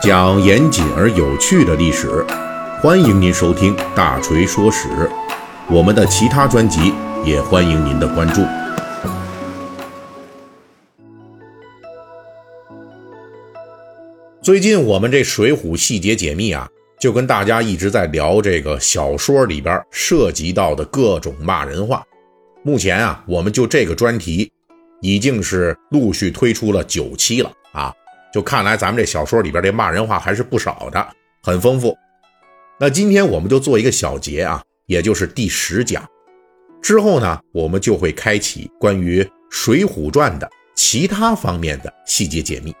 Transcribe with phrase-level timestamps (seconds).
[0.00, 2.24] 讲严谨而有趣的历史，
[2.80, 4.88] 欢迎您收听《大锤说史》。
[5.68, 8.42] 我们的其他专辑也欢迎您的关注。
[14.40, 16.66] 最近我们这《水浒细节解密》啊，
[16.98, 22.02] 就跟大家一直在聊这个小说里边涉及到的各种骂人话。
[22.62, 24.50] 目前啊，我们就这个专题
[25.02, 27.92] 已经是陆续推出了九期了啊。
[28.38, 31.08] 就看来咱们这小说里边这骂人话还是不少的，
[31.42, 31.98] 很丰富。
[32.78, 36.08] 那今天我们就做一个小结啊，也就是第十讲。
[36.80, 42.72] 之后呢，我们就会开启关于《水浒传》的其他方面的细节解密。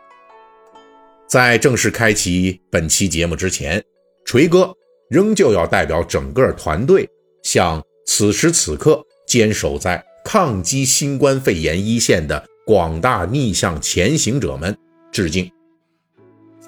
[1.26, 3.82] 在正式开启本期节目之前，
[4.24, 4.72] 锤哥
[5.10, 7.04] 仍旧要代表整个团队，
[7.42, 14.78] 向此时此刻坚守在抗击新冠肺炎一线的广大逆向前行者们。
[15.10, 15.50] 致敬。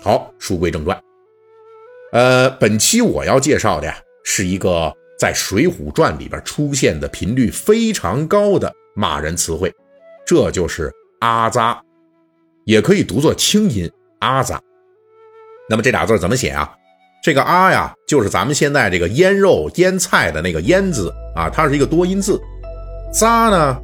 [0.00, 0.98] 好，书归正传。
[2.12, 9.72] 呃，本期我要介绍的呀，是一个在《水浒传》里边出现的频率非常高的骂人词汇，
[10.26, 11.80] 这就是“阿扎”，
[12.64, 14.60] 也可以读作清音“阿扎”。
[15.68, 16.68] 那么这俩字怎么写啊？
[17.22, 22.40] 这个“阿”呀，就是咱们现在这个腌肉、腌菜的那个“腌”字啊，它是一个多音字。
[23.14, 23.80] “扎”呢，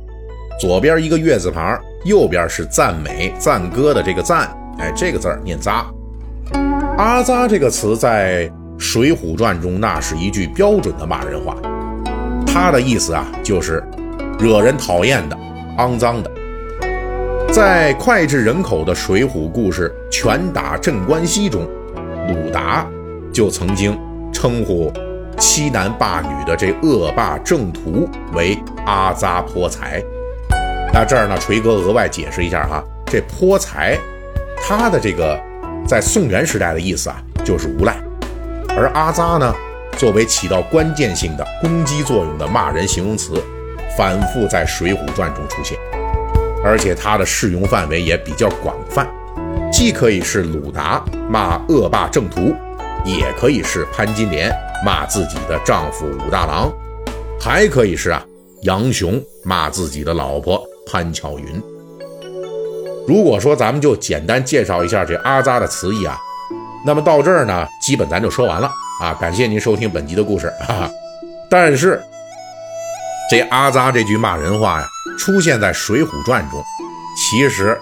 [0.59, 1.79] 左边一个月字旁。
[2.05, 5.87] 右边是赞美、赞歌的这个赞，哎，这个字儿念扎。
[6.99, 11.57] 阿扎这个词在《水浒传》中，那是一句标准的骂人话。
[12.47, 13.83] 它的意思啊，就是
[14.39, 15.37] 惹人讨厌的、
[15.79, 16.31] 肮脏的。
[17.53, 21.67] 在脍炙人口的水浒故事《拳打镇关西》中，
[22.29, 22.87] 鲁达
[23.33, 23.99] 就曾经
[24.33, 24.93] 称呼
[25.39, 30.03] 欺男霸女的这恶霸郑屠为阿扎泼财。
[30.99, 33.99] 那这儿呢，锤哥额外解释一下哈，这泼财，
[34.57, 35.39] 他的这个
[35.87, 37.93] 在宋元时代的意思啊，就是无赖；
[38.75, 39.55] 而阿扎呢，
[39.99, 43.35] 作为起到关键性的攻击作用的骂人形容词，
[43.95, 45.77] 反复在《水浒传》中出现，
[46.65, 49.07] 而且它的适用范围也比较广泛，
[49.71, 52.57] 既可以是鲁达骂恶霸郑屠，
[53.05, 54.51] 也可以是潘金莲
[54.83, 56.73] 骂自己的丈夫武大郎，
[57.39, 58.25] 还可以是啊
[58.63, 60.67] 杨雄骂自己的老婆。
[60.87, 61.63] 潘巧云。
[63.07, 66.19] 如果说咱们就简单介绍一下这阿扎的词义啊，
[66.85, 68.71] 那么到这儿呢，基本咱就说完了
[69.01, 69.15] 啊。
[69.15, 70.91] 感谢您收听本集的故事，哈哈。
[71.49, 72.03] 但是
[73.31, 74.89] 这阿扎这句骂人话呀，
[75.19, 76.61] 出现在《水浒传》中，
[77.17, 77.79] 其实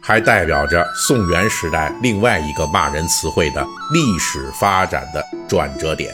[0.00, 6.12] 还代表着宋元时代另外一个骂人词汇的历史发展的转折点。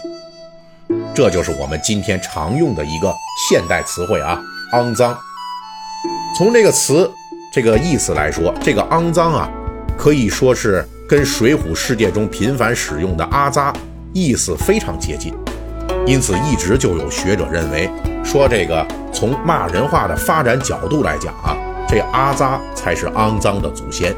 [1.15, 3.15] 这就是我们今天常用的一个
[3.49, 4.39] 现代词汇啊，
[4.73, 5.19] 肮脏。
[6.37, 7.11] 从这个词
[7.53, 9.51] 这个意思来说，这个肮脏啊，
[9.99, 13.73] 可以说是跟水浒世界中频繁使用的阿扎
[14.13, 15.35] 意思非常接近，
[16.07, 17.91] 因此一直就有学者认为
[18.25, 21.55] 说这个从骂人话的发展角度来讲啊，
[21.87, 24.15] 这阿扎才是肮脏的祖先。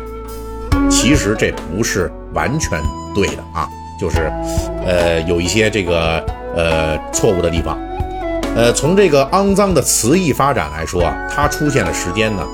[0.88, 2.80] 其实这不是完全
[3.14, 3.68] 对的啊，
[3.98, 4.30] 就是
[4.86, 6.24] 呃有一些这个
[6.54, 7.76] 呃错误的地方。
[8.54, 12.46] 呃，从这个肮脏的词义发展来说啊，它出现的时间呢，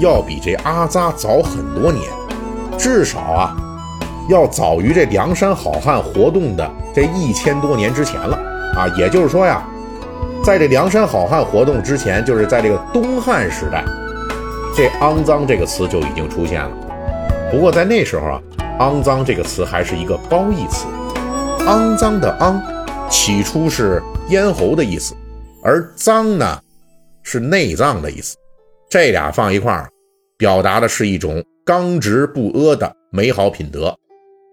[0.00, 2.02] 要比这阿扎早很多年，
[2.76, 3.56] 至少啊，
[4.28, 8.36] 要早于这梁山好汉活动的这一千多年之前了
[8.74, 8.88] 啊。
[8.98, 9.62] 也就是说呀，
[10.42, 13.84] 在这梁山好汉活动之前，就是在这个东汉时代，
[14.74, 16.70] 这肮脏这个词就已经出现了。
[17.52, 18.40] 不过在那时候啊，
[18.80, 20.86] 肮脏这个词还是一个褒义词，
[21.60, 22.60] 肮脏的肮，
[23.08, 25.14] 起初是咽喉的意思。
[25.64, 26.60] 而脏呢，
[27.22, 28.36] 是内脏的意思，
[28.90, 29.88] 这俩放一块儿，
[30.36, 33.96] 表达的是一种刚直不阿的美好品德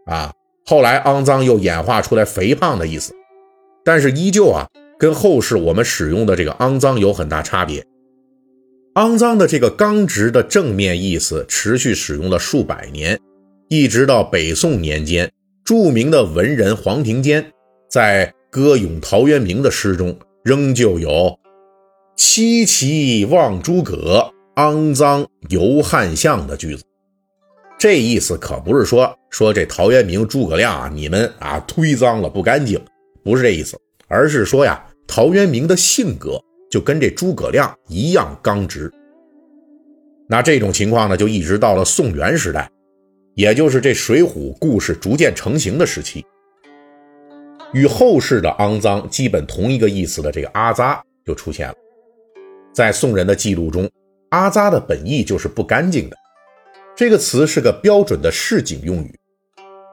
[0.06, 0.32] 啊。
[0.66, 3.14] 后来肮脏又演化出来肥胖的意思，
[3.84, 7.86] 但是依旧啊，跟后世我们使用的这个肮脏有很大差别。
[8.96, 13.20] 肮脏的这个刚直的正面意思持续使用了数百年，
[13.68, 15.30] 一直到北宋年间，
[15.66, 17.52] 著名的文人黄庭坚
[17.90, 20.18] 在歌咏陶渊明的诗中。
[20.44, 21.38] 仍旧有
[22.18, 26.84] “凄凄望诸葛，肮脏游汉相”的句子，
[27.78, 32.84] 这意思可不是说说这陶渊明、诸葛亮啊，你们啊忒脏了不干净，
[33.24, 33.78] 不是这意思，
[34.08, 36.42] 而是说呀，陶渊明的性格
[36.72, 38.92] 就跟这诸葛亮一样刚直。
[40.28, 42.68] 那这种情况呢，就一直到了宋元时代，
[43.36, 46.26] 也就是这《水浒》故事逐渐成型的时期。
[47.74, 51.76] 与后世的肮脏基本同一个意思的这个阿扎就出现了，
[52.74, 53.90] 在宋人的记录中，
[54.30, 56.18] 阿扎的本意就是不干净的，
[56.96, 59.16] 这个词是个标准的市井用语。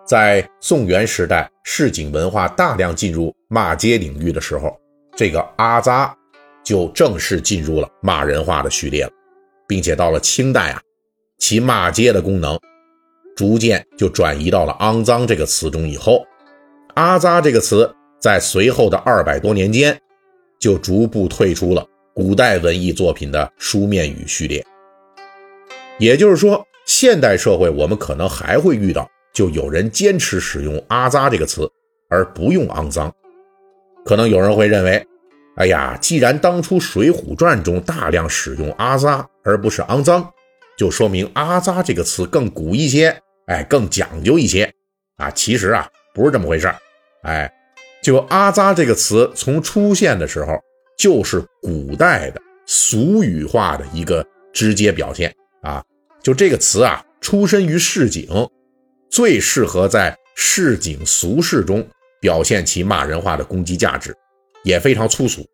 [0.05, 4.75] 在宋元时代，市井文化大量进入骂街领域的时候，
[5.15, 6.17] 这个阿扎
[6.65, 9.11] 就正式进入了骂人话的序列了，
[9.69, 10.81] 并且到了清代啊，
[11.39, 12.59] 其骂街的功能
[13.37, 15.87] 逐渐就转移到了肮脏这个词中。
[15.87, 16.25] 以后，
[16.99, 19.97] 阿扎这个词在随后的二百多年间，
[20.59, 24.67] 就逐步退出了古代文艺作品的书面语序列。
[26.01, 29.09] 也就是说，现代社会我们可能还会遇到。
[29.33, 31.71] 就有人坚持使用“阿扎”这个词，
[32.11, 33.15] 而不用“肮脏”。
[34.05, 35.07] 可能有人会认为，
[35.55, 40.29] 哎呀，既然当初《水浒传》中大量使用“阿扎”而不是“肮脏”，
[40.77, 43.17] 就说明“阿扎”这个词更古一些，
[43.47, 44.69] 哎，更讲究一些
[45.19, 45.31] 啊。
[45.31, 46.69] 其实啊，不是这么回事
[47.29, 47.53] 哎，
[48.03, 50.59] 就“阿扎”这个词从出现的时候，
[50.99, 55.31] 就是古代的俗语化的一个直接表现
[55.61, 55.85] 啊。
[56.23, 58.27] 就这个词啊，出身于市井。
[59.11, 61.87] 最适合在市井俗世中
[62.21, 64.15] 表现其骂人话的攻击价值，
[64.65, 65.47] 也非常粗俗。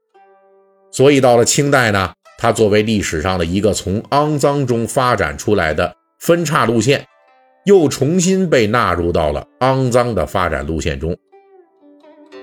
[0.90, 7.04] 所以到了清代呢，它作为历史上的一个从肮脏中发展出来的分叉路线，
[7.64, 11.16] 又重新被纳入到了肮脏的发展路线中。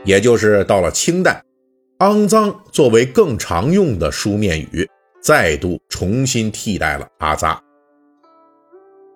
[0.03, 1.44] 也就是到了清代，
[2.00, 4.89] 肮脏作为更常用的书面语，
[5.21, 7.62] 再度重新替代了阿扎。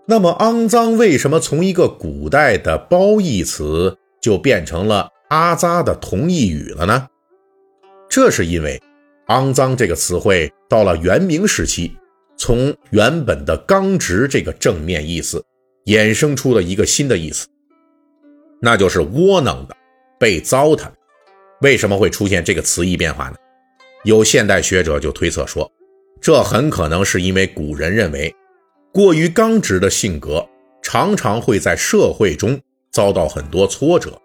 [0.07, 7.07] 那么，肮脏为什么从一个古代的褒义词就变成了阿扎的同义语了呢？
[8.07, 8.79] 这是因为
[9.27, 11.97] “肮脏”这个词汇到了元明时期，
[12.37, 15.43] 从原本的刚直这个正面意思，
[15.85, 17.47] 衍生出了一个新的意思，
[18.61, 19.75] 那就是窝囊的、
[20.25, 20.87] 被糟蹋。
[21.61, 23.35] 为什么会出现这个词义变化呢？
[24.05, 25.71] 有现代学者就推测说，
[26.19, 28.33] 这很可能是因为古人认为。
[28.91, 30.43] 过于刚直的性格，
[30.81, 32.59] 常常会在社会中
[32.91, 34.19] 遭到很多挫折。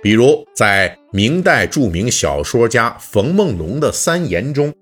[0.00, 4.72] 比如，在明代著名小说家冯梦龙的三言中，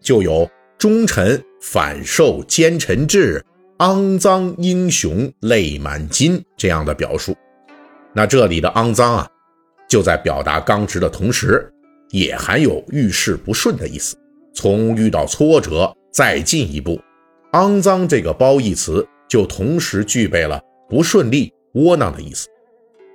[0.00, 3.44] 就有“忠臣反受奸臣志，
[3.78, 7.36] 肮脏英雄泪满襟”这样的表述。
[8.12, 9.28] 那这里的“肮脏”啊，
[9.90, 11.70] 就在表达刚直的同时，
[12.10, 14.16] 也含有遇事不顺的意思。
[14.54, 16.98] 从遇到挫折再进一步。
[17.52, 22.46] 肮脏这个褒义词就同时具备了不顺利、窝囊的意思，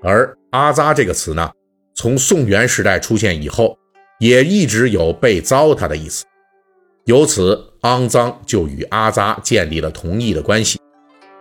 [0.04, 1.50] 而阿扎这个词呢，
[1.94, 3.78] 从宋元时代出现以后，
[4.20, 6.26] 也一直有被糟蹋的意思，
[7.06, 10.78] 由此肮脏就与阿扎建立了同义的关系，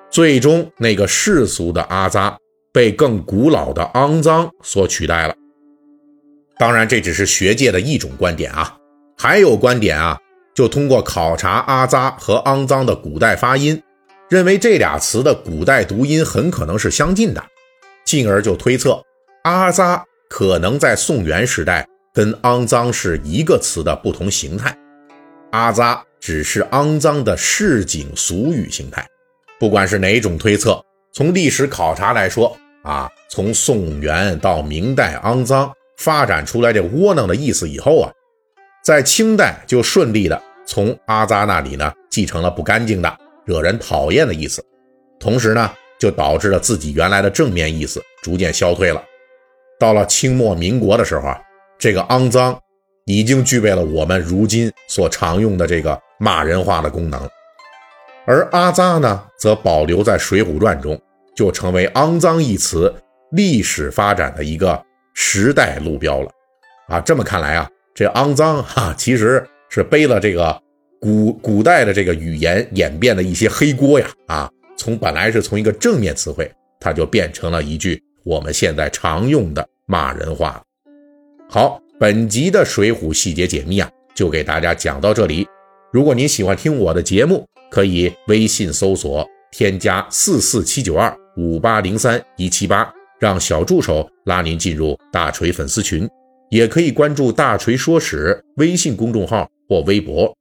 [0.08, 2.38] 最终那个世俗的阿扎
[2.75, 5.35] 被更古老的肮脏所取代了。
[6.59, 8.76] 当然，这只是学界的一种观点啊，
[9.17, 10.19] 还有观点啊。
[10.55, 13.81] 就通过考察阿扎和肮脏的古代发音，
[14.29, 17.44] 认为这俩词的古代读音很可能是相近的，
[18.05, 19.03] 进而就推测
[19.43, 24.77] 阿扎可能在宋元时代跟肮脏是一个词的不同形态，
[25.50, 29.05] 阿扎只是肮脏的市井俗语形态。
[29.59, 30.81] 不管是哪种推测，
[31.12, 38.12] 从历史考察来说啊，从宋元到明代，肮脏发展出来这窝囊的意思以后啊。
[38.84, 44.62] 在清代就顺利的从阿扎那里呢继承了不干净的、惹人讨厌的意思，
[45.19, 49.02] 同时呢就导致了自己原来的正面意思逐渐消退了。
[49.81, 51.41] 到了清末民国的时候啊，
[51.79, 52.60] 这个肮脏
[53.06, 57.26] 已经具备了我们如今所常用的这个骂人话的功能，
[58.26, 61.00] 而阿扎呢则保留在《水浒传》中，
[61.34, 62.93] 就成为肮脏一词
[63.32, 64.81] 历史发展的一个
[65.14, 66.31] 时代路标了。
[66.88, 67.69] 啊，这么看来啊。
[67.94, 70.60] 这肮脏 哈，其实是背了这个
[71.00, 74.50] 古古代的这个语言演变的一些黑锅呀啊！
[74.76, 76.50] 从本来是从一个正面词汇，
[76.81, 80.60] 它就变成了一句我们现在常用的骂人话。
[81.48, 85.46] 好，本集的《水浒细节解密》啊，就给大家讲到这里。
[85.93, 96.08] 如果您喜欢听我的节目，可以微信搜索添加四四七九二五八零三一七八，让小助手拉您进入大锤粉丝群。
[96.50, 100.32] 也可以关注“大锤说史”微信公众号或微博，